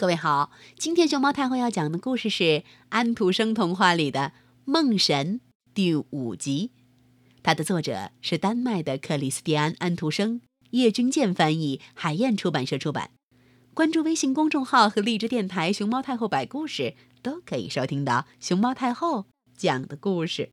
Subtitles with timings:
[0.00, 4.20] 各位好，今天熊猫太后要讲的故事是安徒生童话里的
[4.64, 5.40] 《梦神》
[5.74, 6.70] 第五集，
[7.42, 10.40] 它的作者是丹麦的克里斯蒂安·安徒生，
[10.70, 13.10] 叶君健翻译，海燕出版社出版。
[13.74, 20.48] 关注微信公众号和荔枝电台“熊猫太后摆故事”，都可以收听到熊猫太后讲的故事。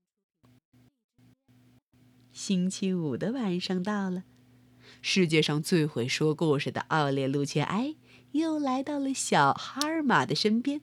[2.34, 4.24] 星期五的晚上到了，
[5.02, 7.96] 世界上最会说故事的奥列路切埃。
[8.32, 10.82] 又来到了小哈尔玛的身边。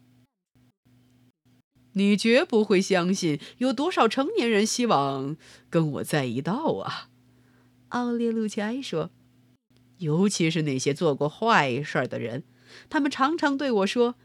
[1.93, 5.37] 你绝不会相信，有多少成年人希望
[5.71, 7.09] 跟我在一道啊？
[7.91, 9.11] 奥列路奇埃说
[9.99, 12.43] ：“尤其是那些做过坏事的人，
[12.91, 14.17] 他们常常对我说：‘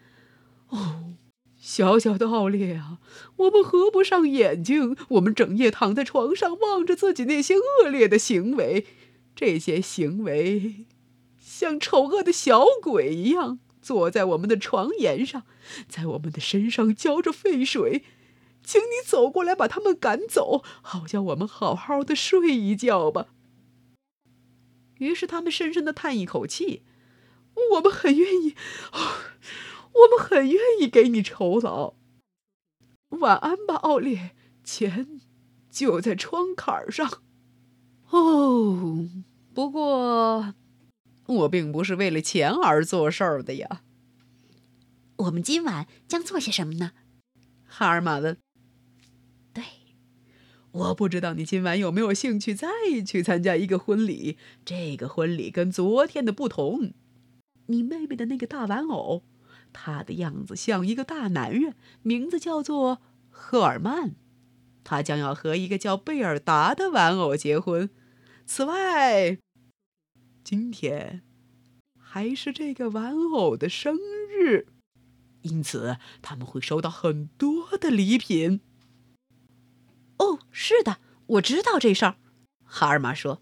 [0.69, 1.13] 哦，
[1.59, 2.97] 小小的奥列啊，
[3.35, 8.87] 我们合不上眼睛，我们整夜躺在床上望着自己那些恶劣的行为，
[9.35, 10.87] 这些行为。’”
[11.59, 15.43] 像丑恶的小鬼一样坐在我们的床沿上，
[15.89, 18.05] 在我们的身上浇着沸水，
[18.63, 23.27] 请你走过来把他们赶走，好叫我们好好的睡一觉吧。
[24.99, 26.83] 于是他们深深的叹一口气，
[27.73, 28.55] 我们很愿意，
[28.93, 31.95] 我们很愿意给你酬劳。
[33.09, 35.19] 晚安吧，奥列，钱
[35.69, 37.21] 就在窗槛上。
[38.11, 39.09] 哦，
[39.53, 40.53] 不过。
[41.29, 43.81] 我并不是为了钱而做事儿的呀。
[45.17, 46.93] 我们今晚将做些什么呢？
[47.65, 48.37] 哈尔玛问。
[49.53, 49.63] 对，
[50.71, 52.67] 我不知道你今晚有没有兴趣再
[53.05, 54.37] 去参加一个婚礼。
[54.65, 56.93] 这个婚礼跟昨天的不同。
[57.67, 59.23] 你妹妹的那个大玩偶，
[59.71, 64.15] 她的样子像一个大男人，名字叫做赫尔曼。
[64.83, 67.91] 他将要和一个叫贝尔达的玩偶结婚。
[68.47, 69.37] 此外。
[70.49, 71.21] 今天
[71.95, 74.65] 还是这个玩偶的生日，
[75.43, 78.59] 因此他们会收到很多的礼品。
[80.17, 82.15] 哦，是的，我知道这事儿。
[82.65, 83.41] 哈尔玛说：“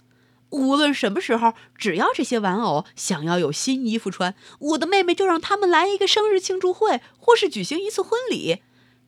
[0.51, 8.62] 无论什么时候，只要这些玩偶想要有新衣服穿，我的妹妹就让他们来一个生日庆祝会，或是举行一次婚礼。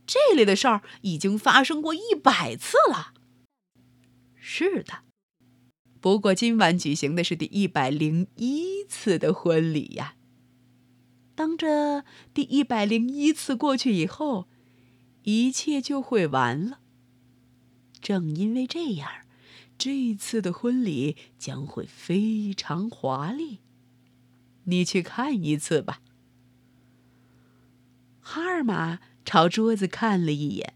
[0.07, 3.13] 这类的事儿已经发生过一百次了。”
[4.39, 5.08] 是的。
[6.01, 10.15] 不过今晚举行的是第一百零一次的婚礼呀。
[11.35, 14.47] 当这第一百零一次过去以后，
[15.23, 16.79] 一切就会完了。
[18.01, 19.09] 正因为这样，
[19.77, 23.59] 这次的婚礼将会非常华丽。
[24.63, 26.01] 你去看一次吧。
[28.21, 30.75] 哈尔玛朝桌子看了一眼，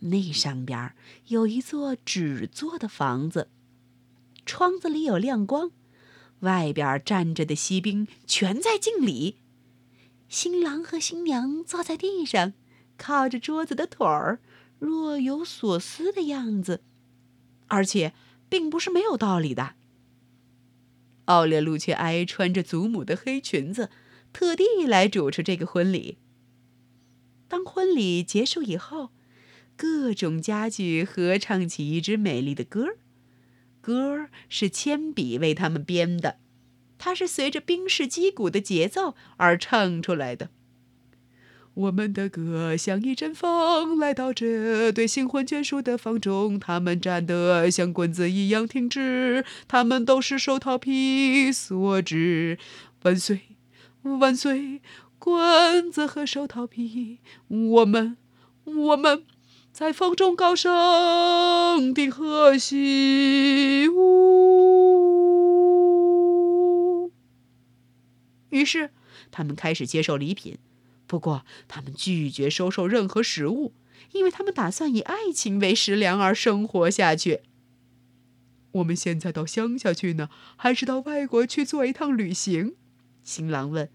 [0.00, 0.94] 那上边
[1.28, 3.48] 有一座纸做的房子。
[4.44, 5.70] 窗子里有亮光，
[6.40, 9.36] 外边站着的锡兵全在敬礼。
[10.28, 12.52] 新郎和新娘坐在地上，
[12.96, 14.40] 靠着桌子的腿儿，
[14.78, 16.82] 若有所思的样子，
[17.66, 18.12] 而且
[18.48, 19.74] 并不是没有道理的。
[21.24, 23.90] 奥列路却埃穿着祖母的黑裙子，
[24.32, 26.18] 特地来主持这个婚礼。
[27.48, 29.10] 当婚礼结束以后，
[29.76, 32.98] 各种家具合唱起一支美丽的歌儿。
[33.80, 36.36] 歌是铅笔为他们编的，
[36.98, 40.50] 它是随着冰室击鼓的节奏而唱出来的。
[41.74, 52.58] 我们的歌像一阵风来到这对新婚眷属的房中，他们站得像棍子一样挺直，他们都是手套皮所制。
[53.02, 53.40] 万岁，
[54.02, 54.82] 万岁，
[55.18, 58.16] 棍子和手套皮，我们，
[58.64, 59.24] 我们。
[59.72, 64.30] 在风中高声的和息，呜。
[68.50, 68.90] 于是，
[69.30, 70.58] 他们开始接受礼品。
[71.06, 73.72] 不过，他们拒绝收受任何食物，
[74.12, 77.40] 因为他们打算以爱情为食粮而生活下去。
[78.72, 82.74] 我们现在到乡下去呢，还是到外国去做一趟旅行？
[83.22, 83.88] 新郎问。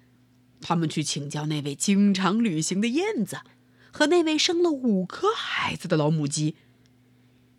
[0.61, 3.37] 他们去请教那位经常旅行的燕子。
[3.97, 6.57] 和那位生了五颗孩子的老母鸡，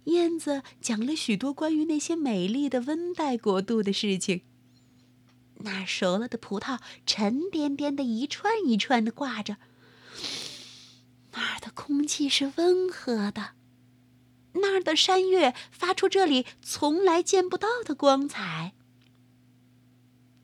[0.04, 4.42] 燕子讲了许多关于那些美丽的温带国度的事情。
[5.60, 9.56] 那儿熟了的葡萄沉甸甸的一串一串的挂着，
[11.32, 13.52] 那儿的空气是温和的，
[14.52, 18.74] 那儿的山岳发出这里从来见不到的光彩。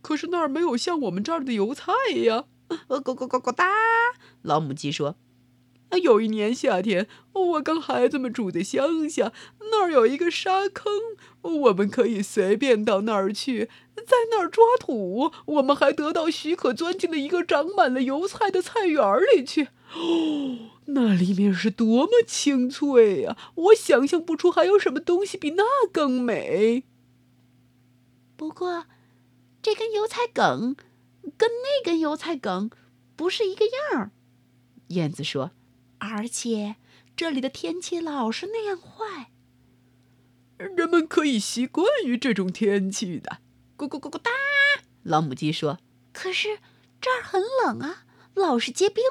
[0.00, 1.93] 可是那儿没有像我们这儿的油菜
[2.25, 2.47] 呀！
[2.89, 3.69] 呱呱呱呱呱哒，
[4.41, 5.17] 老母鸡说。
[5.99, 9.33] 有一年夏天，我跟孩子们住在乡下，
[9.71, 10.93] 那儿有一个沙坑，
[11.43, 13.67] 我们可以随便到那儿去，
[13.97, 15.33] 在那儿抓土。
[15.47, 19.03] 我们还得到许可，钻进了一个长满了油菜的菜园
[19.35, 19.69] 里去。
[19.94, 23.37] 哦，那里面是多么清脆呀！
[23.55, 26.85] 我想象不出还有什么东西比那更美。
[28.37, 28.87] 不过，
[29.61, 30.75] 这根油菜梗
[31.37, 32.71] 跟那根油菜梗
[33.15, 34.12] 不是一个样儿。
[34.89, 35.50] 燕子说。
[36.05, 36.75] 而且
[37.15, 39.31] 这里的天气老是那样坏。
[40.57, 43.39] 人们可以习惯于这种天气的。
[43.77, 44.31] 咕咕咕咕哒，
[45.05, 45.79] 老母鸡说
[46.13, 46.59] ：“可是
[47.01, 48.05] 这儿很冷啊，
[48.35, 49.05] 老是结冰。”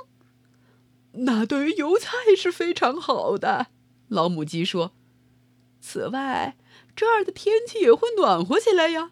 [1.25, 3.67] 那对于油菜是非常好的。
[4.09, 4.91] 老母鸡说
[5.79, 6.57] ：“此外，
[6.93, 9.11] 这儿的天气也会暖和起来呀。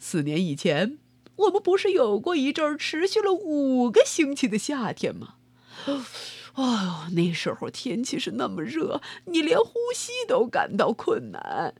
[0.00, 0.98] 四年以前，
[1.36, 5.36] 我们不是有过一阵持续了五个星期的夏天吗？”
[6.54, 11.74] 哎呦，那时候天气是那么热，你连呼吸都感到困难。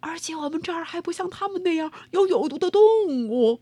[0.00, 3.60] 而且我们这儿还不像他们那样有有毒的动物。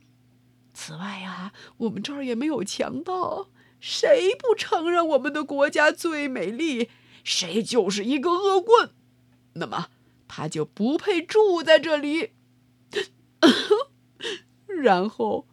[0.74, 3.50] 此外呀，我们这儿也没有强盗。
[3.78, 6.88] 谁不承认我们的国家最美丽，
[7.22, 8.90] 谁就是一个恶棍。
[9.54, 9.88] 那么
[10.28, 12.30] 他就不配住在这里。
[14.66, 15.46] 然后，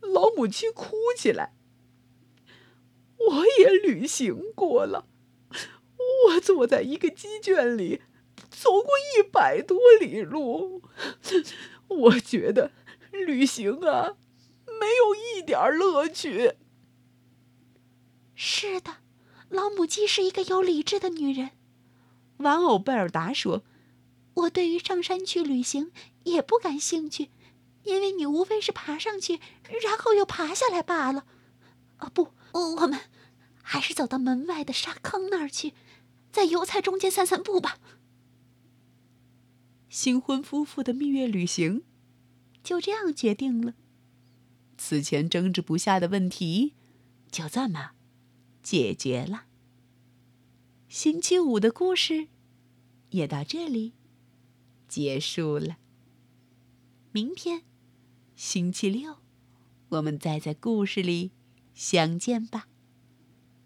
[0.00, 1.54] 老母亲哭起来。
[3.30, 5.06] 我也旅行过了，
[6.26, 8.02] 我坐在一个鸡圈里，
[8.50, 10.82] 走过一百多里路。
[11.88, 12.72] 我觉得
[13.10, 14.16] 旅行啊，
[14.66, 16.54] 没有一点乐趣。
[18.34, 18.96] 是的，
[19.48, 21.50] 老母鸡是一个有理智的女人。
[22.38, 23.62] 玩偶贝尔达说
[24.34, 25.92] ：“我对于上山去旅行
[26.24, 27.30] 也不感兴趣，
[27.84, 29.38] 因为你无非是爬上去，
[29.82, 31.24] 然后又爬下来罢了。”
[31.98, 33.00] 啊，不，我们。
[33.64, 35.72] 还是走到门外的沙坑那儿去，
[36.30, 37.78] 在油菜中间散散步吧。
[39.88, 41.84] 新婚夫妇的蜜月旅行
[42.62, 43.74] 就这样决定了。
[44.76, 46.74] 此前争执不下的问题
[47.30, 47.92] 就这么
[48.62, 49.44] 解决了。
[50.88, 52.28] 星期五的故事
[53.10, 53.94] 也到这里
[54.88, 55.78] 结束了。
[57.12, 57.62] 明天
[58.34, 59.18] 星期六，
[59.90, 61.30] 我们再在故事里
[61.74, 62.66] 相见吧。